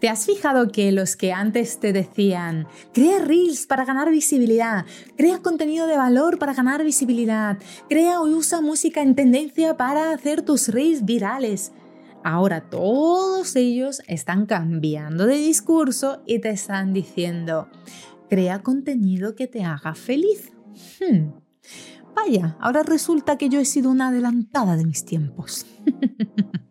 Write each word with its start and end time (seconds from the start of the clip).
¿Te 0.00 0.08
has 0.08 0.24
fijado 0.24 0.72
que 0.72 0.90
los 0.92 1.14
que 1.14 1.32
antes 1.32 1.78
te 1.78 1.92
decían, 1.92 2.66
crea 2.94 3.18
reels 3.18 3.66
para 3.66 3.84
ganar 3.84 4.10
visibilidad, 4.10 4.86
crea 5.18 5.42
contenido 5.42 5.86
de 5.86 5.98
valor 5.98 6.38
para 6.38 6.54
ganar 6.54 6.82
visibilidad, 6.82 7.58
crea 7.88 8.22
o 8.22 8.24
usa 8.24 8.62
música 8.62 9.02
en 9.02 9.14
tendencia 9.14 9.76
para 9.76 10.12
hacer 10.12 10.40
tus 10.40 10.68
reels 10.68 11.04
virales? 11.04 11.72
Ahora 12.24 12.62
todos 12.62 13.54
ellos 13.56 14.00
están 14.08 14.46
cambiando 14.46 15.26
de 15.26 15.36
discurso 15.36 16.22
y 16.26 16.38
te 16.40 16.48
están 16.48 16.94
diciendo, 16.94 17.68
crea 18.30 18.62
contenido 18.62 19.36
que 19.36 19.48
te 19.48 19.64
haga 19.64 19.94
feliz. 19.94 20.50
Hmm. 20.98 21.32
Vaya, 22.16 22.56
ahora 22.58 22.82
resulta 22.82 23.36
que 23.36 23.50
yo 23.50 23.60
he 23.60 23.66
sido 23.66 23.90
una 23.90 24.08
adelantada 24.08 24.76
de 24.76 24.86
mis 24.86 25.04
tiempos. 25.04 25.66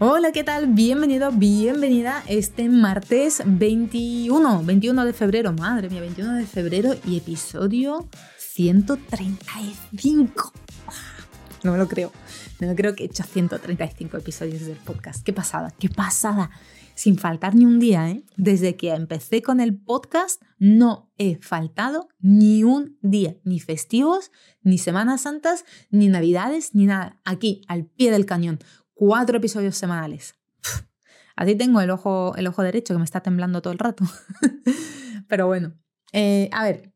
Hola, 0.00 0.30
¿qué 0.30 0.44
tal? 0.44 0.68
Bienvenido, 0.68 1.32
bienvenida 1.32 2.22
este 2.28 2.68
martes 2.68 3.42
21, 3.44 4.62
21 4.62 5.04
de 5.04 5.12
febrero, 5.12 5.52
madre 5.52 5.90
mía, 5.90 6.00
21 6.00 6.34
de 6.34 6.46
febrero 6.46 6.94
y 7.04 7.16
episodio 7.16 8.08
135. 8.38 10.52
No 11.64 11.72
me 11.72 11.78
lo 11.78 11.88
creo, 11.88 12.12
no 12.60 12.68
me 12.68 12.76
creo 12.76 12.94
que 12.94 13.02
he 13.02 13.06
hecho 13.06 13.24
135 13.24 14.18
episodios 14.18 14.66
del 14.66 14.76
podcast. 14.76 15.24
Qué 15.24 15.32
pasada, 15.32 15.74
qué 15.76 15.88
pasada. 15.88 16.50
Sin 16.94 17.18
faltar 17.18 17.56
ni 17.56 17.64
un 17.64 17.80
día, 17.80 18.08
¿eh? 18.08 18.22
Desde 18.36 18.76
que 18.76 18.90
empecé 18.90 19.42
con 19.42 19.58
el 19.58 19.76
podcast 19.76 20.40
no 20.58 21.10
he 21.18 21.38
faltado 21.38 22.06
ni 22.20 22.62
un 22.62 22.96
día, 23.02 23.34
ni 23.42 23.58
festivos, 23.58 24.30
ni 24.62 24.78
Semanas 24.78 25.22
Santas, 25.22 25.64
ni 25.90 26.06
Navidades, 26.06 26.76
ni 26.76 26.86
nada. 26.86 27.18
Aquí, 27.24 27.62
al 27.66 27.86
pie 27.86 28.12
del 28.12 28.26
cañón 28.26 28.60
cuatro 28.98 29.36
episodios 29.36 29.76
semanales. 29.76 30.34
Así 31.36 31.54
tengo 31.54 31.80
el 31.80 31.90
ojo, 31.90 32.34
el 32.36 32.48
ojo 32.48 32.64
derecho 32.64 32.94
que 32.94 32.98
me 32.98 33.04
está 33.04 33.20
temblando 33.20 33.62
todo 33.62 33.72
el 33.72 33.78
rato. 33.78 34.04
Pero 35.28 35.46
bueno, 35.46 35.74
eh, 36.12 36.50
a 36.52 36.64
ver, 36.64 36.92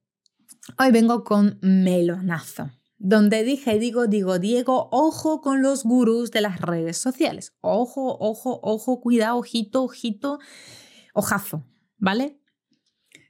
hoy 0.80 0.90
vengo 0.90 1.22
con 1.22 1.60
melonazo, 1.62 2.72
donde 2.98 3.44
dije, 3.44 3.78
digo, 3.78 4.08
digo, 4.08 4.40
Diego, 4.40 4.88
ojo 4.90 5.40
con 5.40 5.62
los 5.62 5.84
gurús 5.84 6.32
de 6.32 6.40
las 6.40 6.60
redes 6.60 6.98
sociales. 6.98 7.54
Ojo, 7.60 8.16
ojo, 8.18 8.58
ojo, 8.64 9.00
cuidado, 9.00 9.38
ojito, 9.38 9.84
ojito, 9.84 10.40
ojazo, 11.14 11.64
¿vale? 11.98 12.41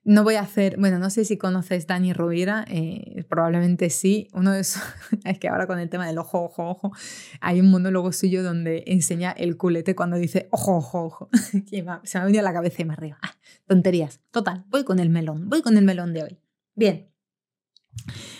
No 0.04 0.24
voy 0.24 0.34
a 0.34 0.40
hacer, 0.40 0.78
bueno, 0.78 0.98
no 0.98 1.10
sé 1.10 1.24
si 1.24 1.38
conoces 1.38 1.86
Dani 1.86 2.12
Rovira, 2.12 2.64
eh, 2.68 3.24
probablemente 3.28 3.88
sí. 3.88 4.26
Uno 4.32 4.50
de 4.50 4.60
esos, 4.60 4.82
es 5.24 5.38
que 5.38 5.48
ahora 5.48 5.68
con 5.68 5.78
el 5.78 5.88
tema 5.88 6.06
del 6.06 6.18
ojo, 6.18 6.42
ojo, 6.42 6.68
ojo, 6.68 6.92
hay 7.40 7.60
un 7.60 7.70
monólogo 7.70 8.10
suyo 8.10 8.42
donde 8.42 8.82
enseña 8.88 9.30
el 9.30 9.56
culete 9.56 9.94
cuando 9.94 10.16
dice 10.16 10.48
ojo, 10.50 10.76
ojo, 10.76 11.04
ojo. 11.04 11.28
se 11.70 11.82
me 11.82 12.20
ha 12.20 12.24
venido 12.24 12.42
la 12.42 12.52
cabeza 12.52 12.82
y 12.82 12.84
más 12.84 12.98
arriba. 12.98 13.18
Ah, 13.22 13.34
tonterías. 13.68 14.20
Total, 14.32 14.64
voy 14.68 14.82
con 14.82 14.98
el 14.98 15.08
melón, 15.08 15.48
voy 15.48 15.62
con 15.62 15.76
el 15.76 15.84
melón 15.84 16.12
de 16.12 16.24
hoy. 16.24 16.38
Bien. 16.74 17.08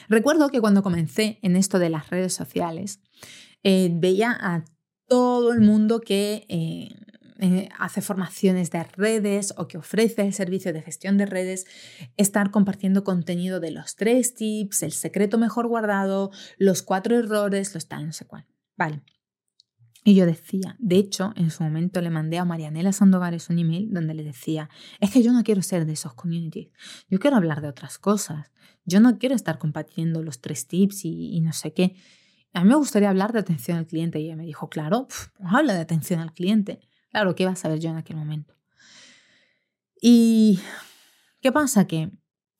Recuerdo 0.09 0.49
que 0.49 0.61
cuando 0.61 0.83
comencé 0.83 1.39
en 1.43 1.55
esto 1.55 1.79
de 1.79 1.91
las 1.91 2.11
redes 2.11 2.35
sociales, 2.35 3.01
eh, 3.63 3.91
veía 3.93 4.37
a 4.39 4.65
todo 5.07 5.53
el 5.53 5.61
mundo 5.61 6.01
que 6.01 6.45
eh, 6.49 6.89
hace 7.79 8.01
formaciones 8.01 8.71
de 8.71 8.85
redes 8.85 9.55
o 9.57 9.69
que 9.69 9.79
ofrece 9.79 10.23
el 10.23 10.33
servicio 10.33 10.73
de 10.73 10.83
gestión 10.83 11.19
de 11.19 11.27
redes, 11.27 11.67
estar 12.17 12.51
compartiendo 12.51 13.05
contenido 13.05 13.61
de 13.61 13.71
los 13.71 13.97
tres 13.97 14.35
tips, 14.35 14.83
el 14.83 14.93
secreto 14.93 15.39
mejor 15.39 15.67
guardado, 15.67 16.31
los 16.59 16.83
cuatro 16.83 17.19
errores, 17.19 17.75
los 17.75 17.89
tal, 17.89 18.07
no 18.07 18.13
sé 18.13 18.27
cuál. 18.27 18.47
Vale. 18.77 19.03
Y 20.05 20.15
yo 20.15 20.27
decía, 20.27 20.75
de 20.81 20.97
hecho, 20.97 21.33
en 21.37 21.51
su 21.51 21.63
momento 21.63 22.01
le 22.01 22.11
mandé 22.11 22.39
a 22.39 22.45
Marianela 22.45 22.93
Sandovares 22.93 23.51
un 23.51 23.61
email 23.61 23.89
donde 23.93 24.15
le 24.15 24.25
decía, 24.25 24.69
es 24.99 25.13
que 25.13 25.23
yo 25.23 25.33
no 25.33 25.45
quiero 25.45 25.63
ser 25.63 25.87
de 25.87 25.93
esos 25.93 26.15
communities, 26.15 26.73
yo 27.09 27.21
quiero 27.21 27.37
hablar 27.37 27.61
de 27.61 27.69
otras 27.69 27.99
cosas, 27.99 28.51
yo 28.85 28.99
no 28.99 29.19
quiero 29.19 29.37
estar 29.37 29.59
compartiendo 29.59 30.23
los 30.25 30.41
tres 30.41 30.67
tips 30.67 31.05
y, 31.05 31.41
no 31.41 31.53
sé 31.53 31.73
qué. 31.73 31.95
A 32.53 32.65
mí 32.65 32.69
me 32.69 32.75
gustaría 32.75 33.11
hablar 33.11 33.33
de 33.33 33.39
atención 33.39 33.79
al 33.79 33.87
cliente 33.87 34.19
y 34.19 34.27
ella 34.27 34.37
me 34.37 34.45
dijo, 34.45 34.69
claro, 34.69 35.07
habla 35.45 35.75
de 35.75 35.81
atención 35.81 36.19
al 36.19 36.33
cliente. 36.33 36.81
Claro, 37.13 37.35
¿qué 37.35 37.45
iba 37.45 37.53
a 37.53 37.57
saber 37.57 37.79
yo 37.79 37.91
en 37.91 37.97
aquel 37.97 38.17
momento? 38.17 38.57
Y 40.01 40.59
¿qué 41.41 41.53
pasa? 41.53 41.87
Que 41.87 42.11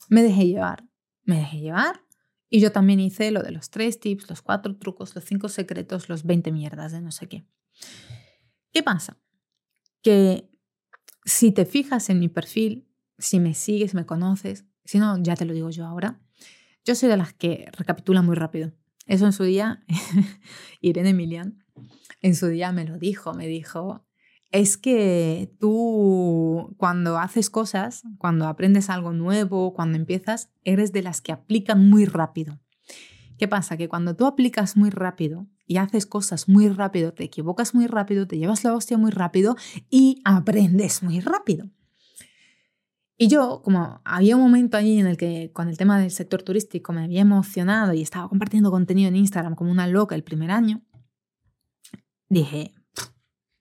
me 0.09 0.23
dejé 0.23 0.47
llevar, 0.47 0.85
me 1.25 1.39
dejé 1.39 1.61
llevar 1.61 2.03
y 2.51 2.61
yo 2.61 2.71
también 2.71 3.01
hice 3.01 3.31
lo 3.31 3.43
de 3.43 3.51
los 3.51 3.71
tres 3.71 3.99
tips, 3.99 4.29
los 4.29 4.43
cuatro 4.43 4.77
trucos, 4.77 5.15
los 5.15 5.25
cinco 5.25 5.49
secretos, 5.49 6.11
los 6.11 6.25
20 6.25 6.53
mierdas 6.53 6.93
de 6.93 7.01
no 7.01 7.11
sé 7.11 7.27
qué. 7.29 7.47
¿Qué 8.73 8.83
pasa? 8.83 9.19
Que 10.03 10.51
si 11.25 11.51
te 11.51 11.65
fijas 11.65 12.11
en 12.11 12.21
mi 12.21 12.29
perfil, 12.29 12.87
si 13.19 13.41
me 13.41 13.55
sigues, 13.55 13.95
me 13.95 14.05
conoces, 14.05 14.67
si 14.85 14.99
no, 14.99 15.17
ya 15.23 15.35
te 15.35 15.47
lo 15.47 15.55
digo 15.55 15.71
yo 15.71 15.87
ahora, 15.87 16.21
yo 16.85 16.95
soy 16.95 17.09
de 17.09 17.17
las 17.17 17.33
que 17.33 17.71
recapitula 17.73 18.21
muy 18.21 18.37
rápido. 18.37 18.73
Eso 19.07 19.25
en 19.25 19.33
su 19.33 19.45
día, 19.45 19.83
Irene 20.83 21.11
Emilian, 21.11 21.65
en 22.21 22.37
su 22.37 22.49
día 22.49 22.71
me 22.71 22.85
lo 22.85 22.99
dijo, 22.99 23.33
me 23.33 23.47
dijo, 23.47 24.07
es 24.53 24.77
que 24.77 25.51
tú 25.59 26.75
cuando 26.77 27.19
haces 27.19 27.49
cosas, 27.49 28.03
cuando 28.19 28.47
aprendes 28.47 28.91
algo 28.91 29.13
nuevo, 29.13 29.73
cuando 29.73 29.97
empiezas, 29.97 30.51
eres 30.63 30.93
de 30.93 31.03
las 31.03 31.23
que 31.23 31.33
aplican 31.33 31.89
muy 31.89 32.05
rápido. 32.05 32.61
¿Qué 33.39 33.49
pasa? 33.49 33.77
Que 33.77 33.89
cuando 33.89 34.15
tú 34.15 34.27
aplicas 34.27 34.77
muy 34.77 34.91
rápido 34.91 35.49
y 35.67 35.79
haces 35.79 36.07
cosas 36.07 36.49
muy 36.49 36.69
rápido, 36.69 37.15
te 37.15 37.25
equivocas 37.25 37.75
muy 37.75 37.87
rápido, 37.87 38.29
te 38.29 38.37
llevas 38.37 38.63
la 38.63 38.75
hostia 38.75 38.99
muy 38.99 39.11
rápido 39.11 39.57
y 39.91 40.21
aprendes 40.25 41.03
muy 41.03 41.21
rápido. 41.21 41.71
Y 43.17 43.29
yo, 43.29 43.63
como 43.65 44.01
había 44.05 44.37
un 44.37 44.43
momento 44.43 44.77
allí 44.77 44.99
en 44.99 45.07
el 45.07 45.17
que 45.17 45.51
con 45.53 45.69
el 45.69 45.79
tema 45.79 45.99
del 45.99 46.11
sector 46.11 46.43
turístico 46.43 46.93
me 46.93 47.05
había 47.05 47.23
emocionado 47.23 47.95
y 47.95 48.03
estaba 48.03 48.29
compartiendo 48.29 48.71
contenido 48.71 49.09
en 49.09 49.17
Instagram 49.17 49.55
como 49.55 49.71
una 49.71 49.87
loca 49.87 50.15
el 50.15 50.25
primer 50.25 50.51
año, 50.51 50.83
dije, 52.29 52.75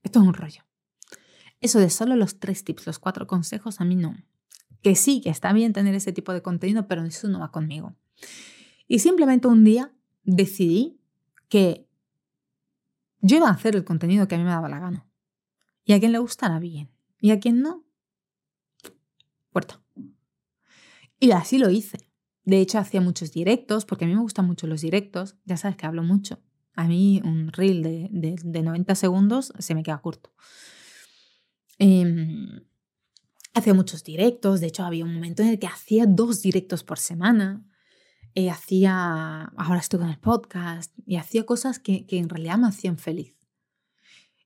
esto 0.04 0.20
es 0.20 0.28
un 0.28 0.34
rollo. 0.34 0.64
Eso 1.62 1.80
de 1.80 1.90
solo 1.90 2.16
los 2.16 2.40
tres 2.40 2.64
tips, 2.64 2.88
los 2.88 3.00
cuatro 3.00 3.28
consejos, 3.28 3.80
a 3.80 3.86
mí 3.86 3.96
no. 3.96 4.18
Que 4.82 4.96
sí, 4.96 5.22
que 5.22 5.30
está 5.30 5.54
bien 5.54 5.74
tener 5.74 5.94
ese 5.94 6.12
tipo 6.12 6.34
de 6.34 6.42
contenido, 6.42 6.88
pero 6.88 7.04
eso 7.06 7.28
no 7.28 7.40
va 7.40 7.52
conmigo. 7.52 7.96
Y 8.88 9.00
simplemente 9.00 9.48
un 9.48 9.64
día 9.64 9.94
decidí 10.24 11.00
que 11.48 11.88
yo 13.20 13.38
iba 13.38 13.48
a 13.48 13.54
hacer 13.54 13.76
el 13.76 13.84
contenido 13.84 14.28
que 14.28 14.36
a 14.36 14.38
mí 14.40 14.44
me 14.44 14.50
daba 14.50 14.70
la 14.70 14.80
gana. 14.80 15.08
Y 15.86 15.94
a 15.94 16.00
quien 16.00 16.12
le 16.12 16.18
gustara 16.18 16.60
bien. 16.60 16.90
Y 17.20 17.32
a 17.32 17.40
quien 17.40 17.62
no, 17.62 17.86
puerta. 19.52 19.80
Y 21.20 21.32
así 21.32 21.60
lo 21.60 21.70
hice. 21.70 22.10
De 22.44 22.60
hecho, 22.60 22.80
hacía 22.80 23.02
muchos 23.02 23.32
directos, 23.32 23.86
porque 23.86 24.06
a 24.06 24.08
mí 24.08 24.16
me 24.16 24.22
gustan 24.22 24.48
mucho 24.48 24.66
los 24.66 24.82
directos. 24.82 25.36
Ya 25.46 25.58
sabes 25.58 25.78
que 25.78 25.86
hablo 25.86 26.02
mucho. 26.02 26.40
A 26.76 26.88
mí 26.88 27.22
un 27.24 27.52
reel 27.52 27.84
de, 27.84 28.10
de, 28.12 28.36
de 28.44 28.62
90 28.64 28.96
segundos 28.96 29.54
se 29.60 29.76
me 29.76 29.84
queda 29.84 30.02
corto. 30.02 30.34
Eh, 31.84 32.62
hacía 33.56 33.74
muchos 33.74 34.04
directos, 34.04 34.62
de 34.62 34.68
hecho 34.68 34.84
había 34.84 35.04
un 35.04 35.16
momento 35.16 35.42
en 35.42 35.50
el 35.50 35.58
que 35.58 35.66
hacía 35.66 36.06
dos 36.06 36.44
directos 36.44 36.84
por 36.84 37.00
semana. 37.00 37.66
Eh, 38.36 38.52
hacía, 38.52 39.46
ahora 39.58 39.80
estoy 39.80 40.00
con 40.00 40.10
el 40.10 40.20
podcast, 40.20 40.94
y 41.08 41.16
hacía 41.16 41.44
cosas 41.44 41.80
que, 41.80 42.06
que 42.06 42.20
en 42.20 42.30
realidad 42.30 42.60
me 42.60 42.68
hacían 42.68 43.00
feliz. 43.00 43.36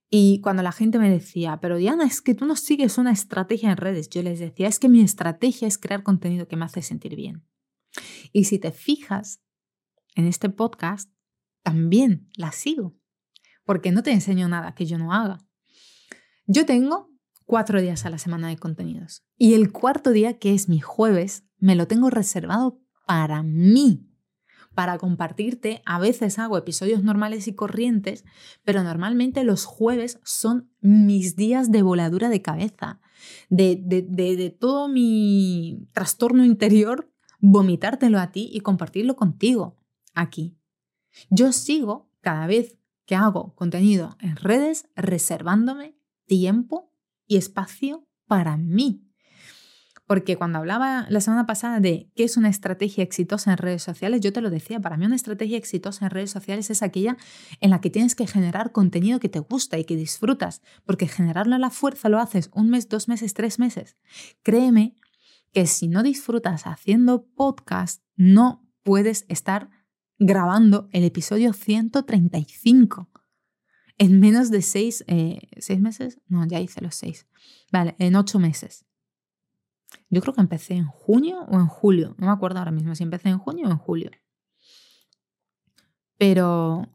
Y 0.09 0.39
cuando 0.39 0.63
la 0.63 0.71
gente 0.71 0.97
me 0.97 1.09
decía, 1.09 1.59
pero 1.61 1.75
Diana, 1.75 2.05
es 2.05 2.21
que 2.21 2.35
tú 2.35 2.45
no 2.45 2.55
sigues 2.55 2.97
una 2.97 3.11
estrategia 3.11 3.69
en 3.69 3.77
redes, 3.77 4.07
yo 4.09 4.23
les 4.23 4.39
decía, 4.39 4.69
es 4.69 4.79
que 4.79 4.87
mi 4.87 5.01
estrategia 5.01 5.67
es 5.67 5.77
crear 5.77 6.03
contenido 6.03 6.47
que 6.47 6.55
me 6.55 6.63
hace 6.63 6.81
sentir 6.81 7.17
bien. 7.17 7.45
Y 8.31 8.45
si 8.45 8.59
te 8.59 8.71
fijas 8.71 9.41
en 10.15 10.25
este 10.25 10.49
podcast, 10.49 11.11
también 11.63 12.29
la 12.37 12.53
sigo, 12.53 12.95
porque 13.65 13.91
no 13.91 14.03
te 14.03 14.11
enseño 14.11 14.47
nada 14.47 14.73
que 14.73 14.85
yo 14.85 14.97
no 14.97 15.11
haga. 15.11 15.39
Yo 16.47 16.65
tengo 16.65 17.14
cuatro 17.45 17.81
días 17.81 18.05
a 18.05 18.09
la 18.09 18.17
semana 18.17 18.49
de 18.49 18.57
contenidos. 18.57 19.23
Y 19.37 19.53
el 19.53 19.71
cuarto 19.71 20.11
día, 20.11 20.37
que 20.37 20.53
es 20.53 20.67
mi 20.67 20.79
jueves, 20.79 21.45
me 21.59 21.75
lo 21.75 21.87
tengo 21.87 22.09
reservado 22.09 22.79
para 23.05 23.43
mí, 23.43 24.09
para 24.73 24.97
compartirte. 24.97 25.81
A 25.85 25.99
veces 25.99 26.37
hago 26.39 26.57
episodios 26.57 27.03
normales 27.03 27.47
y 27.47 27.55
corrientes, 27.55 28.25
pero 28.63 28.83
normalmente 28.83 29.43
los 29.43 29.65
jueves 29.65 30.19
son 30.23 30.69
mis 30.81 31.35
días 31.35 31.71
de 31.71 31.81
voladura 31.81 32.29
de 32.29 32.41
cabeza, 32.41 32.99
de, 33.49 33.79
de, 33.83 34.01
de, 34.01 34.49
todo 34.49 34.87
mi 34.87 35.87
trastorno 35.93 36.43
interior 36.43 37.11
vomitártelo 37.39 38.19
a 38.19 38.31
ti 38.31 38.49
y 38.51 38.59
compartirlo 38.61 39.15
contigo 39.15 39.77
aquí. 40.13 40.57
Yo 41.29 41.51
sigo 41.51 42.09
cada 42.21 42.47
vez 42.47 42.77
que 43.05 43.15
hago 43.15 43.53
contenido 43.55 44.17
en 44.19 44.35
redes 44.35 44.89
reservándome 44.95 45.95
tiempo 46.25 46.94
y 47.27 47.37
espacio 47.37 48.07
para 48.27 48.57
mí. 48.57 49.01
Porque 50.07 50.35
cuando 50.35 50.59
hablaba 50.59 51.07
la 51.09 51.19
semana 51.19 51.47
pasada 51.47 51.79
de 51.79 52.11
qué 52.15 52.25
es 52.25 52.37
una 52.37 52.49
estrategia 52.49 53.03
exitosa 53.03 53.51
en 53.51 53.57
redes 53.57 53.81
sociales, 53.81 54.21
yo 54.21 54.31
te 54.31 54.41
lo 54.41 54.51
decía, 54.51 54.79
para 54.79 54.97
mí 54.97 55.05
una 55.05 55.15
estrategia 55.15 55.57
exitosa 55.57 56.05
en 56.05 56.11
redes 56.11 56.29
sociales 56.29 56.69
es 56.69 56.83
aquella 56.83 57.17
en 57.59 57.71
la 57.71 57.81
que 57.81 57.89
tienes 57.89 58.13
que 58.13 58.27
generar 58.27 58.71
contenido 58.71 59.19
que 59.19 59.29
te 59.29 59.39
gusta 59.39 59.79
y 59.79 59.85
que 59.85 59.95
disfrutas, 59.95 60.61
porque 60.85 61.07
generarlo 61.07 61.55
a 61.55 61.59
la 61.59 61.71
fuerza 61.71 62.09
lo 62.09 62.19
haces 62.19 62.51
un 62.53 62.69
mes, 62.69 62.87
dos 62.87 63.07
meses, 63.07 63.33
tres 63.33 63.57
meses. 63.57 63.97
Créeme 64.43 64.95
que 65.51 65.65
si 65.65 65.87
no 65.87 66.03
disfrutas 66.03 66.67
haciendo 66.67 67.25
podcast, 67.25 68.03
no 68.15 68.63
puedes 68.83 69.25
estar 69.27 69.69
grabando 70.19 70.87
el 70.91 71.03
episodio 71.03 71.51
135 71.51 73.09
en 73.97 74.19
menos 74.19 74.51
de 74.51 74.61
seis, 74.61 75.03
eh, 75.07 75.39
seis 75.57 75.79
meses. 75.79 76.19
No, 76.27 76.45
ya 76.45 76.59
hice 76.59 76.81
los 76.81 76.95
seis. 76.95 77.27
Vale, 77.71 77.95
en 77.99 78.15
ocho 78.15 78.39
meses. 78.39 78.85
Yo 80.09 80.21
creo 80.21 80.33
que 80.33 80.41
empecé 80.41 80.75
en 80.75 80.85
junio 80.85 81.45
o 81.49 81.55
en 81.59 81.67
julio. 81.67 82.15
No 82.17 82.27
me 82.27 82.33
acuerdo 82.33 82.59
ahora 82.59 82.71
mismo 82.71 82.95
si 82.95 83.03
empecé 83.03 83.29
en 83.29 83.37
junio 83.37 83.67
o 83.67 83.71
en 83.71 83.77
julio. 83.77 84.11
Pero... 86.17 86.89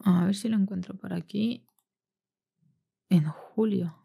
A 0.00 0.24
ver 0.24 0.36
si 0.36 0.48
lo 0.48 0.56
encuentro 0.56 0.96
por 0.96 1.12
aquí. 1.12 1.66
En 3.08 3.24
julio. 3.24 3.96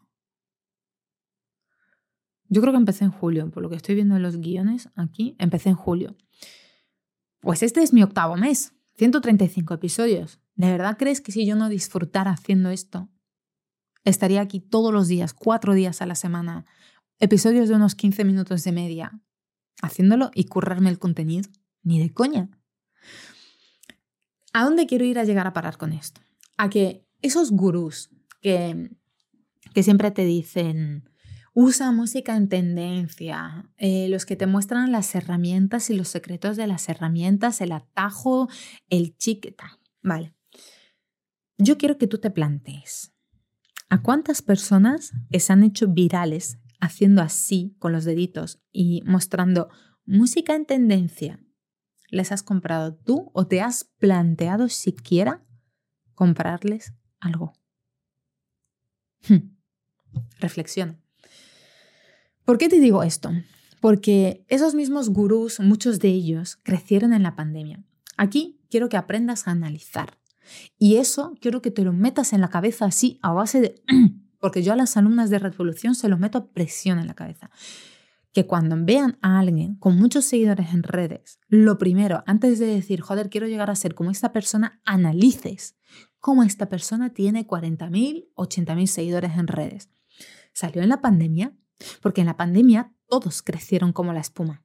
Yo 2.47 2.59
creo 2.59 2.73
que 2.73 2.79
empecé 2.79 3.05
en 3.05 3.11
julio, 3.11 3.49
por 3.49 3.63
lo 3.63 3.69
que 3.69 3.77
estoy 3.77 3.95
viendo 3.95 4.17
en 4.17 4.23
los 4.23 4.37
guiones 4.37 4.89
aquí, 4.95 5.37
empecé 5.39 5.69
en 5.69 5.75
julio. 5.75 6.17
Pues 7.39 7.63
este 7.63 7.81
es 7.81 7.93
mi 7.93 8.03
octavo 8.03 8.35
mes, 8.35 8.73
135 8.97 9.73
episodios. 9.73 10.40
¿De 10.55 10.69
verdad 10.69 10.97
crees 10.97 11.21
que 11.21 11.31
si 11.31 11.45
yo 11.45 11.55
no 11.55 11.69
disfrutara 11.69 12.31
haciendo 12.31 12.69
esto, 12.69 13.09
estaría 14.03 14.41
aquí 14.41 14.59
todos 14.59 14.93
los 14.93 15.07
días, 15.07 15.33
cuatro 15.33 15.73
días 15.73 16.01
a 16.01 16.05
la 16.05 16.15
semana, 16.15 16.65
episodios 17.19 17.69
de 17.69 17.75
unos 17.75 17.95
15 17.95 18.25
minutos 18.25 18.63
de 18.63 18.71
media, 18.71 19.21
haciéndolo 19.81 20.31
y 20.33 20.45
currarme 20.45 20.89
el 20.89 20.99
contenido. 20.99 21.49
Ni 21.83 21.99
de 21.99 22.13
coña. 22.13 22.49
¿A 24.53 24.63
dónde 24.63 24.85
quiero 24.85 25.03
ir 25.03 25.17
a 25.17 25.23
llegar 25.23 25.47
a 25.47 25.53
parar 25.53 25.77
con 25.77 25.93
esto? 25.93 26.21
A 26.57 26.69
que 26.69 27.07
esos 27.21 27.51
gurús 27.51 28.11
que, 28.39 28.91
que 29.73 29.81
siempre 29.81 30.11
te 30.11 30.25
dicen, 30.25 31.09
usa 31.53 31.91
música 31.91 32.35
en 32.35 32.49
tendencia, 32.49 33.69
eh, 33.77 34.07
los 34.09 34.25
que 34.25 34.35
te 34.35 34.47
muestran 34.47 34.91
las 34.91 35.15
herramientas 35.15 35.89
y 35.89 35.95
los 35.95 36.09
secretos 36.09 36.57
de 36.57 36.67
las 36.67 36.87
herramientas, 36.89 37.61
el 37.61 37.71
atajo, 37.71 38.47
el 38.89 39.17
chiqueta. 39.17 39.79
Vale. 40.01 40.35
Yo 41.63 41.77
quiero 41.77 41.99
que 41.99 42.07
tú 42.07 42.17
te 42.17 42.31
plantees, 42.31 43.13
¿a 43.87 44.01
cuántas 44.01 44.41
personas 44.41 45.11
se 45.31 45.53
han 45.53 45.63
hecho 45.63 45.87
virales 45.87 46.57
haciendo 46.79 47.21
así 47.21 47.75
con 47.77 47.91
los 47.91 48.03
deditos 48.03 48.59
y 48.71 49.03
mostrando 49.05 49.69
música 50.03 50.55
en 50.55 50.65
tendencia, 50.65 51.39
les 52.09 52.31
has 52.31 52.41
comprado 52.41 52.95
tú 52.95 53.29
o 53.35 53.45
te 53.45 53.61
has 53.61 53.83
planteado 53.99 54.69
siquiera 54.69 55.45
comprarles 56.15 56.93
algo? 57.19 57.53
Hmm. 59.29 59.55
Reflexiona. 60.39 60.99
¿Por 62.43 62.57
qué 62.57 62.69
te 62.69 62.79
digo 62.79 63.03
esto? 63.03 63.29
Porque 63.81 64.45
esos 64.47 64.73
mismos 64.73 65.09
gurús, 65.09 65.59
muchos 65.59 65.99
de 65.99 66.07
ellos, 66.07 66.57
crecieron 66.63 67.13
en 67.13 67.21
la 67.21 67.35
pandemia. 67.35 67.83
Aquí 68.17 68.59
quiero 68.71 68.89
que 68.89 68.97
aprendas 68.97 69.47
a 69.47 69.51
analizar. 69.51 70.20
Y 70.77 70.97
eso 70.97 71.35
quiero 71.39 71.61
que 71.61 71.71
te 71.71 71.83
lo 71.83 71.93
metas 71.93 72.33
en 72.33 72.41
la 72.41 72.49
cabeza 72.49 72.85
así 72.85 73.19
a 73.21 73.31
base 73.33 73.61
de 73.61 73.83
porque 74.41 74.63
yo 74.63 74.73
a 74.73 74.75
las 74.75 74.97
alumnas 74.97 75.29
de 75.29 75.39
Revolución 75.39 75.95
se 75.95 76.09
los 76.09 76.19
meto 76.19 76.37
a 76.39 76.47
presión 76.51 76.99
en 76.99 77.07
la 77.07 77.13
cabeza. 77.13 77.49
Que 78.33 78.47
cuando 78.47 78.75
vean 78.79 79.17
a 79.21 79.39
alguien 79.39 79.75
con 79.75 79.97
muchos 79.97 80.25
seguidores 80.25 80.73
en 80.73 80.83
redes, 80.83 81.39
lo 81.47 81.77
primero, 81.77 82.23
antes 82.25 82.59
de 82.59 82.65
decir, 82.65 83.01
joder, 83.01 83.29
quiero 83.29 83.47
llegar 83.47 83.69
a 83.69 83.75
ser 83.75 83.93
como 83.93 84.09
esta 84.09 84.33
persona, 84.33 84.81
analices 84.85 85.75
cómo 86.19 86.43
esta 86.43 86.69
persona 86.69 87.13
tiene 87.13 87.45
40.000, 87.45 88.29
80.000 88.35 88.85
seguidores 88.87 89.37
en 89.37 89.47
redes. 89.47 89.89
Salió 90.53 90.81
en 90.81 90.89
la 90.89 91.01
pandemia, 91.01 91.55
porque 92.01 92.21
en 92.21 92.27
la 92.27 92.37
pandemia 92.37 92.93
todos 93.07 93.41
crecieron 93.41 93.91
como 93.91 94.13
la 94.13 94.21
espuma. 94.21 94.63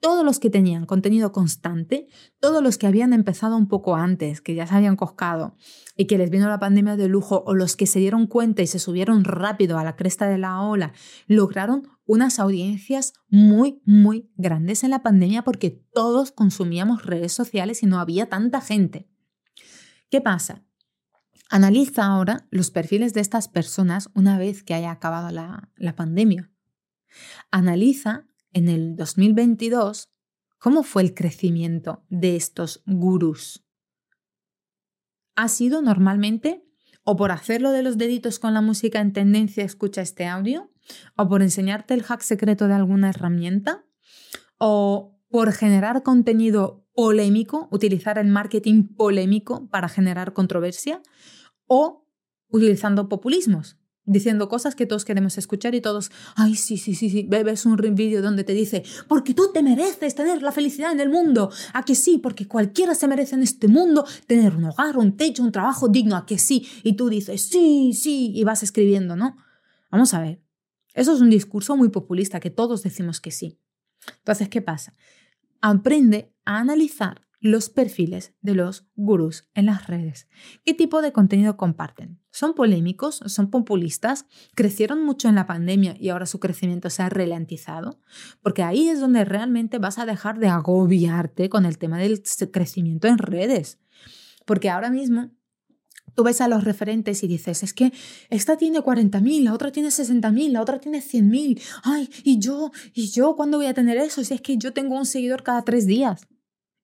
Todos 0.00 0.24
los 0.24 0.38
que 0.38 0.50
tenían 0.50 0.86
contenido 0.86 1.32
constante, 1.32 2.06
todos 2.38 2.62
los 2.62 2.78
que 2.78 2.86
habían 2.86 3.12
empezado 3.12 3.56
un 3.56 3.66
poco 3.66 3.96
antes, 3.96 4.40
que 4.40 4.54
ya 4.54 4.66
se 4.66 4.74
habían 4.74 4.96
coscado 4.96 5.56
y 5.96 6.06
que 6.06 6.18
les 6.18 6.30
vino 6.30 6.48
la 6.48 6.58
pandemia 6.58 6.96
de 6.96 7.08
lujo, 7.08 7.42
o 7.46 7.54
los 7.54 7.74
que 7.74 7.86
se 7.86 7.98
dieron 7.98 8.26
cuenta 8.26 8.62
y 8.62 8.66
se 8.66 8.78
subieron 8.78 9.24
rápido 9.24 9.78
a 9.78 9.84
la 9.84 9.96
cresta 9.96 10.28
de 10.28 10.38
la 10.38 10.60
ola, 10.60 10.92
lograron 11.26 11.88
unas 12.04 12.38
audiencias 12.38 13.14
muy, 13.28 13.82
muy 13.84 14.30
grandes 14.36 14.84
en 14.84 14.90
la 14.90 15.02
pandemia 15.02 15.42
porque 15.42 15.70
todos 15.92 16.30
consumíamos 16.30 17.04
redes 17.04 17.32
sociales 17.32 17.82
y 17.82 17.86
no 17.86 17.98
había 17.98 18.28
tanta 18.28 18.60
gente. 18.60 19.08
¿Qué 20.10 20.20
pasa? 20.20 20.62
Analiza 21.50 22.06
ahora 22.06 22.46
los 22.50 22.70
perfiles 22.70 23.12
de 23.14 23.20
estas 23.20 23.48
personas 23.48 24.10
una 24.14 24.38
vez 24.38 24.62
que 24.62 24.74
haya 24.74 24.90
acabado 24.90 25.30
la, 25.30 25.70
la 25.76 25.96
pandemia. 25.96 26.50
Analiza 27.50 28.26
en 28.56 28.68
el 28.70 28.96
2022, 28.96 30.08
¿cómo 30.56 30.82
fue 30.82 31.02
el 31.02 31.12
crecimiento 31.12 32.06
de 32.08 32.36
estos 32.36 32.82
gurús? 32.86 33.62
¿Ha 35.34 35.48
sido 35.48 35.82
normalmente 35.82 36.64
o 37.04 37.16
por 37.16 37.32
hacerlo 37.32 37.70
de 37.70 37.82
los 37.82 37.98
deditos 37.98 38.38
con 38.38 38.54
la 38.54 38.62
música 38.62 39.00
en 39.00 39.12
tendencia 39.12 39.62
escucha 39.62 40.00
este 40.00 40.26
audio? 40.26 40.72
¿O 41.18 41.28
por 41.28 41.42
enseñarte 41.42 41.92
el 41.92 42.02
hack 42.02 42.22
secreto 42.22 42.66
de 42.66 42.72
alguna 42.72 43.10
herramienta? 43.10 43.84
¿O 44.56 45.20
por 45.28 45.52
generar 45.52 46.02
contenido 46.02 46.88
polémico, 46.94 47.68
utilizar 47.70 48.16
el 48.16 48.28
marketing 48.28 48.84
polémico 48.96 49.68
para 49.68 49.90
generar 49.90 50.32
controversia? 50.32 51.02
¿O 51.66 52.08
utilizando 52.48 53.10
populismos? 53.10 53.76
Diciendo 54.06 54.48
cosas 54.48 54.74
que 54.74 54.86
todos 54.86 55.04
queremos 55.04 55.36
escuchar 55.36 55.74
y 55.74 55.80
todos, 55.80 56.10
ay, 56.36 56.54
sí, 56.54 56.78
sí, 56.78 56.94
sí, 56.94 57.10
sí, 57.10 57.26
ves 57.28 57.66
un 57.66 57.76
vídeo 57.94 58.22
donde 58.22 58.44
te 58.44 58.52
dice, 58.52 58.84
porque 59.08 59.34
tú 59.34 59.50
te 59.52 59.62
mereces 59.62 60.14
tener 60.14 60.42
la 60.42 60.52
felicidad 60.52 60.92
en 60.92 61.00
el 61.00 61.10
mundo, 61.10 61.50
a 61.74 61.84
que 61.84 61.94
sí, 61.94 62.18
porque 62.18 62.46
cualquiera 62.46 62.94
se 62.94 63.08
merece 63.08 63.34
en 63.34 63.42
este 63.42 63.68
mundo 63.68 64.06
tener 64.26 64.56
un 64.56 64.64
hogar, 64.64 64.96
un 64.96 65.16
techo, 65.16 65.42
un 65.42 65.52
trabajo 65.52 65.88
digno, 65.88 66.16
a 66.16 66.24
que 66.24 66.38
sí, 66.38 66.66
y 66.84 66.94
tú 66.94 67.08
dices, 67.08 67.42
sí, 67.42 67.92
sí, 67.92 68.32
y 68.34 68.44
vas 68.44 68.62
escribiendo, 68.62 69.16
¿no? 69.16 69.36
Vamos 69.90 70.14
a 70.14 70.20
ver, 70.20 70.40
eso 70.94 71.12
es 71.12 71.20
un 71.20 71.30
discurso 71.30 71.76
muy 71.76 71.88
populista 71.88 72.40
que 72.40 72.50
todos 72.50 72.82
decimos 72.82 73.20
que 73.20 73.30
sí. 73.30 73.58
Entonces, 74.18 74.48
¿qué 74.48 74.62
pasa? 74.62 74.94
Aprende 75.60 76.32
a 76.44 76.58
analizar 76.58 77.25
los 77.46 77.68
perfiles 77.68 78.34
de 78.40 78.54
los 78.54 78.86
gurús 78.94 79.48
en 79.54 79.66
las 79.66 79.86
redes. 79.86 80.28
¿Qué 80.64 80.74
tipo 80.74 81.02
de 81.02 81.12
contenido 81.12 81.56
comparten? 81.56 82.20
¿Son 82.30 82.54
polémicos? 82.54 83.20
¿Son 83.26 83.50
populistas? 83.50 84.26
¿Crecieron 84.54 85.04
mucho 85.04 85.28
en 85.28 85.34
la 85.34 85.46
pandemia 85.46 85.96
y 85.98 86.10
ahora 86.10 86.26
su 86.26 86.40
crecimiento 86.40 86.90
se 86.90 87.02
ha 87.02 87.08
ralentizado? 87.08 88.00
Porque 88.42 88.62
ahí 88.62 88.88
es 88.88 89.00
donde 89.00 89.24
realmente 89.24 89.78
vas 89.78 89.98
a 89.98 90.06
dejar 90.06 90.38
de 90.38 90.48
agobiarte 90.48 91.48
con 91.48 91.66
el 91.66 91.78
tema 91.78 91.98
del 91.98 92.22
crecimiento 92.52 93.08
en 93.08 93.18
redes. 93.18 93.78
Porque 94.44 94.70
ahora 94.70 94.90
mismo 94.90 95.30
tú 96.14 96.24
ves 96.24 96.40
a 96.40 96.48
los 96.48 96.64
referentes 96.64 97.22
y 97.22 97.28
dices, 97.28 97.62
es 97.62 97.74
que 97.74 97.92
esta 98.30 98.56
tiene 98.56 98.78
40.000, 98.80 99.42
la 99.42 99.52
otra 99.52 99.72
tiene 99.72 99.88
60.000, 99.88 100.50
la 100.50 100.62
otra 100.62 100.78
tiene 100.78 101.00
100.000. 101.00 101.60
Ay, 101.84 102.08
¿y 102.24 102.38
yo? 102.38 102.70
¿Y 102.94 103.10
yo 103.10 103.36
cuándo 103.36 103.58
voy 103.58 103.66
a 103.66 103.74
tener 103.74 103.98
eso? 103.98 104.24
Si 104.24 104.34
es 104.34 104.40
que 104.40 104.56
yo 104.56 104.72
tengo 104.72 104.96
un 104.96 105.06
seguidor 105.06 105.42
cada 105.42 105.62
tres 105.62 105.86
días 105.86 106.26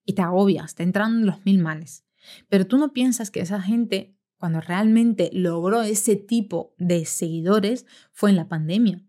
y 0.05 0.13
te 0.13 0.21
agobias, 0.21 0.75
te 0.75 0.83
entran 0.83 1.25
los 1.25 1.45
mil 1.45 1.59
males. 1.59 2.05
Pero 2.49 2.67
tú 2.67 2.77
no 2.77 2.93
piensas 2.93 3.31
que 3.31 3.41
esa 3.41 3.61
gente, 3.61 4.15
cuando 4.37 4.61
realmente 4.61 5.29
logró 5.33 5.81
ese 5.81 6.15
tipo 6.15 6.73
de 6.77 7.05
seguidores, 7.05 7.85
fue 8.11 8.29
en 8.29 8.35
la 8.35 8.47
pandemia. 8.47 9.03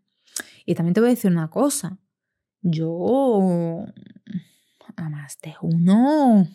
Y 0.66 0.74
también 0.74 0.94
te 0.94 1.00
voy 1.00 1.08
a 1.08 1.14
decir 1.14 1.30
una 1.30 1.50
cosa. 1.50 1.98
Yo, 2.60 3.84
a 4.96 5.08
más 5.08 5.38
de 5.40 5.54
uno, 5.60 6.48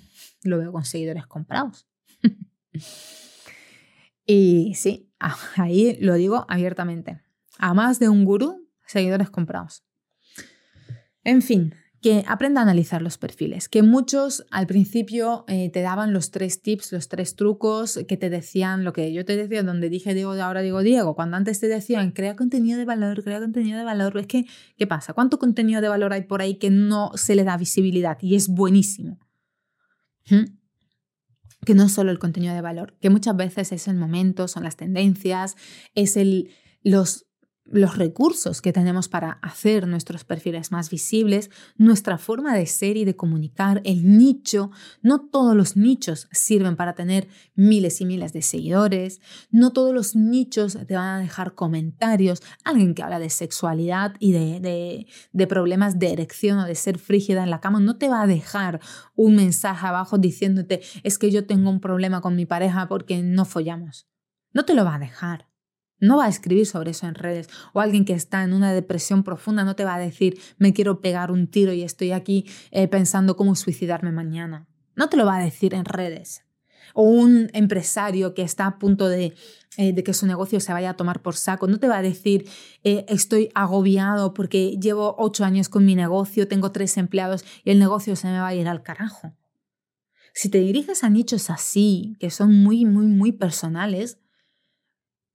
lo 0.43 0.57
veo 0.57 0.71
con 0.71 0.85
seguidores 0.85 1.27
comprados. 1.27 1.87
y 4.25 4.73
sí, 4.75 5.11
ahí 5.55 5.97
lo 6.01 6.15
digo 6.15 6.45
abiertamente. 6.49 7.21
A 7.57 7.73
más 7.73 7.99
de 7.99 8.09
un 8.09 8.25
gurú, 8.25 8.67
seguidores 8.85 9.29
comprados. 9.29 9.83
En 11.23 11.41
fin, 11.41 11.75
que 12.01 12.23
aprenda 12.27 12.61
a 12.61 12.63
analizar 12.63 13.01
los 13.01 13.17
perfiles, 13.17 13.67
que 13.67 13.83
muchos 13.83 14.45
al 14.51 14.67
principio 14.67 15.43
eh, 15.47 15.69
te 15.69 15.81
daban 15.81 16.13
los 16.13 16.31
tres 16.31 16.61
tips, 16.61 16.93
los 16.93 17.09
tres 17.09 17.35
trucos 17.35 17.99
que 18.07 18.15
te 18.15 18.29
decían 18.29 18.85
lo 18.85 18.93
que 18.93 19.11
yo 19.11 19.25
te 19.25 19.35
decía, 19.35 19.63
donde 19.63 19.89
dije 19.89 20.13
Diego, 20.13 20.31
ahora 20.33 20.61
digo 20.61 20.81
Diego, 20.81 21.15
cuando 21.15 21.35
antes 21.35 21.59
te 21.59 21.67
decían 21.67 22.11
crea 22.11 22.35
contenido 22.35 22.77
de 22.77 22.85
valor, 22.85 23.21
crea 23.23 23.39
contenido 23.39 23.77
de 23.77 23.83
valor, 23.83 24.17
es 24.17 24.27
que, 24.27 24.45
¿qué 24.77 24.87
pasa? 24.87 25.13
¿Cuánto 25.13 25.39
contenido 25.39 25.81
de 25.81 25.89
valor 25.89 26.13
hay 26.13 26.23
por 26.23 26.41
ahí 26.41 26.55
que 26.55 26.69
no 26.69 27.11
se 27.15 27.35
le 27.35 27.43
da 27.43 27.57
visibilidad 27.57 28.17
y 28.21 28.35
es 28.35 28.47
buenísimo? 28.47 29.19
¿Mm? 30.29 30.57
Que 31.65 31.73
no 31.73 31.83
es 31.83 31.91
solo 31.91 32.11
el 32.11 32.19
contenido 32.19 32.53
de 32.53 32.61
valor, 32.61 32.95
que 33.01 33.09
muchas 33.09 33.35
veces 33.35 33.73
es 33.73 33.87
el 33.89 33.97
momento, 33.97 34.47
son 34.47 34.63
las 34.63 34.77
tendencias, 34.77 35.57
es 35.95 36.15
el, 36.15 36.51
los 36.81 37.28
los 37.71 37.97
recursos 37.97 38.61
que 38.61 38.73
tenemos 38.73 39.09
para 39.09 39.33
hacer 39.41 39.87
nuestros 39.87 40.23
perfiles 40.23 40.71
más 40.71 40.89
visibles, 40.89 41.49
nuestra 41.77 42.17
forma 42.17 42.55
de 42.55 42.65
ser 42.65 42.97
y 42.97 43.05
de 43.05 43.15
comunicar, 43.15 43.81
el 43.85 44.17
nicho. 44.17 44.71
No 45.01 45.21
todos 45.21 45.55
los 45.55 45.75
nichos 45.75 46.27
sirven 46.31 46.75
para 46.75 46.93
tener 46.93 47.27
miles 47.55 48.01
y 48.01 48.05
miles 48.05 48.33
de 48.33 48.41
seguidores, 48.41 49.21
no 49.51 49.71
todos 49.71 49.93
los 49.93 50.15
nichos 50.15 50.77
te 50.87 50.95
van 50.95 51.17
a 51.17 51.19
dejar 51.19 51.55
comentarios. 51.55 52.41
Alguien 52.63 52.93
que 52.93 53.03
habla 53.03 53.19
de 53.19 53.29
sexualidad 53.29 54.15
y 54.19 54.31
de, 54.31 55.05
de, 55.31 55.47
problemas 55.47 55.99
de 55.99 56.13
erección 56.13 56.59
o 56.59 56.65
de 56.65 56.75
ser 56.75 56.99
frígida 56.99 57.43
en 57.43 57.49
la 57.49 57.59
cama 57.59 57.79
no 57.79 57.97
te 57.97 58.07
va 58.07 58.21
a 58.21 58.27
dejar 58.27 58.79
un 59.15 59.35
mensaje 59.35 59.87
abajo 59.87 60.17
diciéndote 60.17 60.81
es 61.03 61.17
que 61.17 61.31
yo 61.31 61.45
tengo 61.45 61.69
un 61.69 61.79
problema 61.79 62.21
con 62.21 62.35
mi 62.35 62.45
pareja 62.45 62.87
porque 62.87 63.21
no 63.21 63.45
follamos. 63.45 64.07
No 64.53 64.65
te 64.65 64.73
lo 64.73 64.85
va 64.85 64.95
a 64.95 64.99
dejar. 64.99 65.48
No 65.99 66.17
va 66.17 66.25
a 66.25 66.29
escribir 66.29 66.65
sobre 66.65 66.91
eso 66.91 67.07
en 67.07 67.15
redes. 67.15 67.49
O 67.73 67.79
alguien 67.79 68.05
que 68.05 68.13
está 68.13 68.43
en 68.43 68.53
una 68.53 68.73
depresión 68.73 69.23
profunda 69.23 69.63
no 69.63 69.75
te 69.75 69.83
va 69.83 69.95
a 69.95 69.99
decir, 69.99 70.39
me 70.57 70.73
quiero 70.73 71.01
pegar 71.01 71.31
un 71.31 71.47
tiro 71.47 71.73
y 71.73 71.83
estoy 71.83 72.11
aquí 72.11 72.45
eh, 72.71 72.87
pensando 72.87 73.35
cómo 73.35 73.55
suicidarme 73.55 74.11
mañana. 74.11 74.67
No 74.95 75.09
te 75.09 75.17
lo 75.17 75.25
va 75.25 75.37
a 75.37 75.43
decir 75.43 75.73
en 75.73 75.85
redes. 75.85 76.43
O 76.93 77.03
un 77.03 77.49
empresario 77.53 78.33
que 78.33 78.41
está 78.41 78.65
a 78.65 78.79
punto 78.79 79.07
de, 79.07 79.35
eh, 79.77 79.93
de 79.93 80.03
que 80.03 80.13
su 80.13 80.25
negocio 80.25 80.59
se 80.59 80.73
vaya 80.73 80.91
a 80.91 80.97
tomar 80.97 81.21
por 81.21 81.35
saco, 81.35 81.67
no 81.67 81.79
te 81.79 81.87
va 81.87 81.97
a 81.97 82.01
decir, 82.01 82.49
eh, 82.83 83.05
estoy 83.07 83.49
agobiado 83.53 84.33
porque 84.33 84.77
llevo 84.81 85.15
ocho 85.19 85.45
años 85.45 85.69
con 85.69 85.85
mi 85.85 85.95
negocio, 85.95 86.47
tengo 86.47 86.71
tres 86.71 86.97
empleados 86.97 87.45
y 87.63 87.71
el 87.71 87.79
negocio 87.79 88.15
se 88.15 88.27
me 88.27 88.39
va 88.39 88.47
a 88.47 88.55
ir 88.55 88.67
al 88.67 88.81
carajo. 88.81 89.33
Si 90.33 90.49
te 90.49 90.59
diriges 90.59 91.03
a 91.03 91.09
nichos 91.09 91.49
así, 91.49 92.15
que 92.19 92.29
son 92.29 92.55
muy, 92.63 92.85
muy, 92.85 93.07
muy 93.07 93.31
personales, 93.31 94.19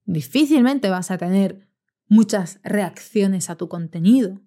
difícilmente 0.05 0.89
vas 0.89 1.11
a 1.11 1.17
tener 1.17 1.67
muchas 2.07 2.59
reacciones 2.63 3.49
a 3.49 3.55
tu 3.55 3.67
contenido, 3.67 4.41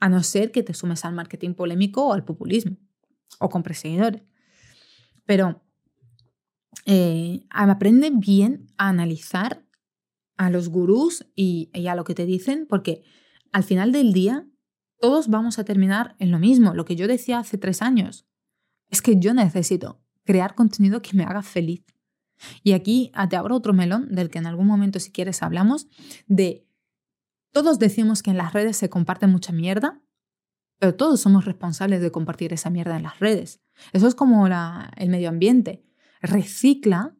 a 0.00 0.08
no 0.08 0.22
ser 0.22 0.50
que 0.50 0.62
te 0.62 0.74
sumes 0.74 1.04
al 1.04 1.14
marketing 1.14 1.54
polémico 1.54 2.06
o 2.06 2.12
al 2.12 2.24
populismo 2.24 2.76
o 3.38 3.48
con 3.48 3.62
seguidores. 3.74 4.22
Pero 5.24 5.62
eh, 6.86 7.46
aprende 7.50 8.10
bien 8.10 8.66
a 8.76 8.88
analizar 8.88 9.64
a 10.36 10.50
los 10.50 10.68
gurús 10.70 11.26
y 11.34 11.70
a 11.86 11.94
lo 11.94 12.04
que 12.04 12.14
te 12.14 12.26
dicen, 12.26 12.66
porque 12.68 13.04
al 13.52 13.62
final 13.62 13.92
del 13.92 14.12
día 14.12 14.46
todos 14.98 15.28
vamos 15.28 15.58
a 15.58 15.64
terminar 15.64 16.14
en 16.18 16.30
lo 16.30 16.38
mismo, 16.38 16.74
lo 16.74 16.84
que 16.84 16.96
yo 16.96 17.06
decía 17.08 17.38
hace 17.38 17.58
tres 17.58 17.82
años. 17.82 18.26
Es 18.88 19.02
que 19.02 19.18
yo 19.18 19.34
necesito 19.34 20.02
crear 20.24 20.54
contenido 20.54 21.02
que 21.02 21.16
me 21.16 21.24
haga 21.24 21.42
feliz. 21.42 21.84
Y 22.62 22.72
aquí 22.72 23.12
te 23.28 23.36
abro 23.36 23.56
otro 23.56 23.72
melón 23.72 24.08
del 24.10 24.30
que 24.30 24.38
en 24.38 24.46
algún 24.46 24.66
momento, 24.66 24.98
si 25.00 25.12
quieres, 25.12 25.42
hablamos, 25.42 25.88
de 26.26 26.66
todos 27.52 27.78
decimos 27.78 28.22
que 28.22 28.30
en 28.30 28.36
las 28.36 28.52
redes 28.52 28.76
se 28.76 28.88
comparte 28.88 29.26
mucha 29.26 29.52
mierda, 29.52 30.00
pero 30.78 30.94
todos 30.94 31.20
somos 31.20 31.44
responsables 31.44 32.00
de 32.00 32.10
compartir 32.10 32.52
esa 32.52 32.70
mierda 32.70 32.96
en 32.96 33.02
las 33.02 33.18
redes. 33.18 33.60
Eso 33.92 34.06
es 34.06 34.14
como 34.14 34.46
el 34.46 35.10
medio 35.10 35.28
ambiente. 35.28 35.84
Recicla, 36.22 37.16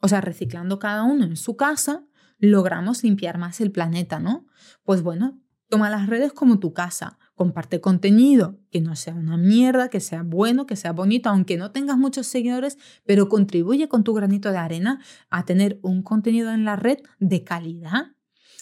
o 0.00 0.08
sea, 0.08 0.20
reciclando 0.20 0.78
cada 0.78 1.02
uno 1.04 1.24
en 1.24 1.36
su 1.36 1.56
casa, 1.56 2.04
logramos 2.38 3.02
limpiar 3.04 3.38
más 3.38 3.60
el 3.60 3.70
planeta, 3.70 4.18
¿no? 4.18 4.46
Pues 4.82 5.02
bueno, 5.02 5.40
toma 5.68 5.90
las 5.90 6.08
redes 6.08 6.32
como 6.32 6.58
tu 6.58 6.72
casa 6.72 7.18
comparte 7.34 7.80
contenido 7.80 8.58
que 8.70 8.80
no 8.80 8.94
sea 8.96 9.14
una 9.14 9.36
mierda, 9.36 9.88
que 9.88 10.00
sea 10.00 10.22
bueno, 10.22 10.66
que 10.66 10.76
sea 10.76 10.92
bonito, 10.92 11.28
aunque 11.28 11.56
no 11.56 11.72
tengas 11.72 11.98
muchos 11.98 12.26
seguidores, 12.26 12.78
pero 13.04 13.28
contribuye 13.28 13.88
con 13.88 14.04
tu 14.04 14.14
granito 14.14 14.50
de 14.50 14.58
arena 14.58 15.00
a 15.30 15.44
tener 15.44 15.78
un 15.82 16.02
contenido 16.02 16.52
en 16.52 16.64
la 16.64 16.76
red 16.76 16.98
de 17.18 17.44
calidad 17.44 18.12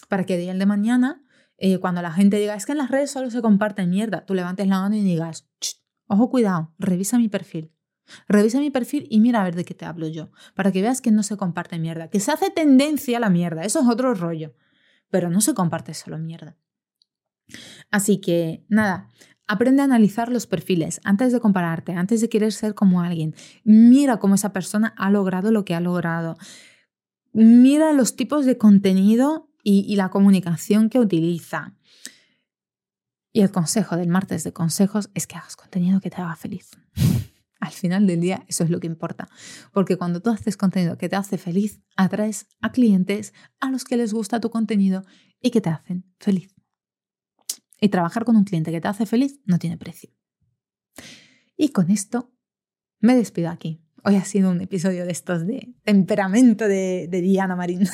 para 0.09 0.25
que 0.25 0.37
día 0.37 0.53
de 0.53 0.65
mañana, 0.65 1.23
eh, 1.57 1.77
cuando 1.79 2.01
la 2.01 2.11
gente 2.11 2.37
diga, 2.37 2.55
es 2.55 2.65
que 2.65 2.73
en 2.73 2.79
las 2.79 2.91
redes 2.91 3.11
solo 3.11 3.29
se 3.29 3.41
comparte 3.41 3.85
mierda, 3.85 4.25
tú 4.25 4.33
levantes 4.33 4.67
la 4.67 4.81
mano 4.81 4.95
y 4.95 5.01
digas, 5.01 5.47
ojo, 6.07 6.29
cuidado, 6.29 6.73
revisa 6.77 7.17
mi 7.17 7.29
perfil. 7.29 7.71
Revisa 8.27 8.59
mi 8.59 8.69
perfil 8.69 9.07
y 9.09 9.21
mira 9.21 9.41
a 9.41 9.43
ver 9.45 9.55
de 9.55 9.63
qué 9.63 9.73
te 9.73 9.85
hablo 9.85 10.07
yo, 10.07 10.31
para 10.55 10.71
que 10.71 10.81
veas 10.81 10.99
que 10.99 11.11
no 11.11 11.23
se 11.23 11.37
comparte 11.37 11.79
mierda, 11.79 12.09
que 12.09 12.19
se 12.19 12.31
hace 12.31 12.49
tendencia 12.49 13.17
a 13.17 13.21
la 13.21 13.29
mierda, 13.29 13.63
eso 13.63 13.79
es 13.79 13.87
otro 13.87 14.13
rollo, 14.13 14.53
pero 15.09 15.29
no 15.29 15.41
se 15.41 15.53
comparte 15.53 15.93
solo 15.93 16.17
mierda. 16.17 16.57
Así 17.91 18.19
que 18.19 18.65
nada, 18.69 19.09
aprende 19.47 19.81
a 19.81 19.85
analizar 19.85 20.29
los 20.29 20.47
perfiles 20.47 20.99
antes 21.03 21.31
de 21.31 21.39
compararte, 21.39 21.93
antes 21.93 22.21
de 22.21 22.29
querer 22.29 22.51
ser 22.51 22.73
como 22.73 23.01
alguien. 23.01 23.35
Mira 23.63 24.17
cómo 24.17 24.35
esa 24.35 24.53
persona 24.53 24.93
ha 24.97 25.09
logrado 25.09 25.51
lo 25.51 25.65
que 25.65 25.75
ha 25.75 25.79
logrado. 25.79 26.37
Mira 27.33 27.93
los 27.93 28.15
tipos 28.15 28.45
de 28.45 28.57
contenido 28.57 29.49
y, 29.63 29.95
la 29.95 30.09
comunicación 30.09 30.89
que 30.89 30.99
utiliza. 30.99 31.75
Y 33.31 33.41
el 33.41 33.51
consejo 33.51 33.97
del 33.97 34.09
martes 34.09 34.43
de 34.43 34.53
consejos 34.53 35.09
es 35.13 35.25
que 35.25 35.37
hagas 35.37 35.55
contenido 35.55 35.99
que 35.99 36.09
te 36.09 36.21
haga 36.21 36.35
feliz. 36.35 36.71
Al 37.59 37.71
final 37.71 38.05
del 38.05 38.19
día 38.19 38.43
eso 38.47 38.65
es 38.65 38.69
lo 38.69 38.81
que 38.81 38.87
importa, 38.87 39.29
porque 39.71 39.97
cuando 39.97 40.21
tú 40.21 40.29
haces 40.29 40.57
contenido 40.57 40.97
que 40.97 41.07
te 41.07 41.15
hace 41.15 41.37
feliz, 41.37 41.81
atraes 41.95 42.47
a 42.61 42.73
clientes 42.73 43.33
a 43.61 43.71
los 43.71 43.85
que 43.85 43.95
les 43.95 44.13
gusta 44.13 44.41
tu 44.41 44.49
contenido 44.49 45.03
y 45.41 45.49
que 45.49 45.61
te 45.61 45.69
hacen 45.69 46.05
feliz. 46.19 46.52
Y 47.83 47.89
trabajar 47.89 48.23
con 48.23 48.37
un 48.37 48.45
cliente 48.45 48.71
que 48.71 48.79
te 48.79 48.87
hace 48.87 49.05
feliz 49.05 49.41
no 49.43 49.59
tiene 49.59 49.77
precio. 49.77 50.09
Y 51.57 51.73
con 51.73 51.91
esto 51.91 52.31
me 53.01 53.13
despido 53.13 53.49
aquí. 53.49 53.83
Hoy 54.05 54.15
ha 54.15 54.23
sido 54.23 54.51
un 54.51 54.61
episodio 54.61 55.05
de 55.05 55.11
estos 55.11 55.45
de 55.45 55.75
temperamento 55.83 56.69
de, 56.69 57.09
Diana 57.11 57.57
Marín. 57.57 57.89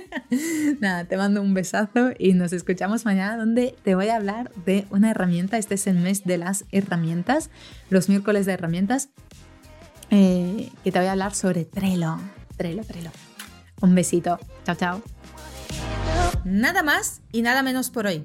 Nada, 0.80 1.04
te 1.04 1.18
mando 1.18 1.42
un 1.42 1.52
besazo 1.52 2.12
y 2.18 2.32
nos 2.32 2.54
escuchamos 2.54 3.04
mañana 3.04 3.36
donde 3.36 3.76
te 3.82 3.94
voy 3.94 4.08
a 4.08 4.16
hablar 4.16 4.50
de 4.64 4.86
una 4.88 5.10
herramienta. 5.10 5.58
Este 5.58 5.74
es 5.74 5.86
el 5.86 5.98
mes 5.98 6.24
de 6.24 6.38
las 6.38 6.64
herramientas, 6.72 7.50
los 7.90 8.08
miércoles 8.08 8.46
de 8.46 8.54
herramientas, 8.54 9.10
eh, 10.08 10.70
que 10.84 10.90
te 10.90 10.98
voy 11.00 11.08
a 11.08 11.12
hablar 11.12 11.34
sobre 11.34 11.66
Trello. 11.66 12.16
Trello, 12.56 12.82
Trello. 12.82 13.10
Un 13.82 13.94
besito. 13.94 14.38
Chao, 14.64 14.74
chao. 14.74 15.02
Nada 16.46 16.82
más 16.82 17.20
y 17.30 17.42
nada 17.42 17.62
menos 17.62 17.90
por 17.90 18.06
hoy. 18.06 18.24